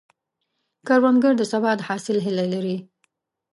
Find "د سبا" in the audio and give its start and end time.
1.37-1.71